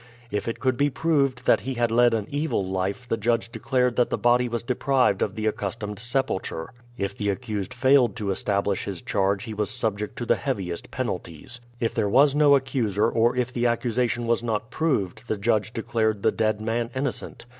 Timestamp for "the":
3.07-3.17, 4.09-4.17, 5.35-5.45, 7.15-7.29, 10.25-10.37, 13.53-13.67, 15.27-15.37, 16.23-16.31